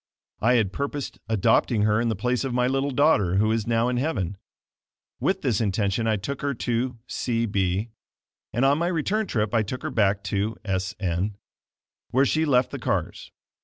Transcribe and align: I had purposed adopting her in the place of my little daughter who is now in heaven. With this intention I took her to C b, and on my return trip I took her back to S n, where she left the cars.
I 0.39 0.55
had 0.55 0.73
purposed 0.73 1.19
adopting 1.29 1.83
her 1.83 2.01
in 2.01 2.09
the 2.09 2.15
place 2.15 2.43
of 2.43 2.55
my 2.55 2.65
little 2.65 2.89
daughter 2.89 3.35
who 3.35 3.51
is 3.51 3.67
now 3.67 3.87
in 3.87 3.97
heaven. 3.97 4.35
With 5.19 5.43
this 5.43 5.61
intention 5.61 6.07
I 6.07 6.15
took 6.15 6.41
her 6.41 6.55
to 6.55 6.97
C 7.05 7.45
b, 7.45 7.91
and 8.51 8.65
on 8.65 8.79
my 8.79 8.87
return 8.87 9.27
trip 9.27 9.53
I 9.53 9.61
took 9.61 9.83
her 9.83 9.91
back 9.91 10.23
to 10.33 10.57
S 10.65 10.95
n, 10.99 11.37
where 12.09 12.25
she 12.25 12.45
left 12.45 12.71
the 12.71 12.79
cars. 12.79 13.31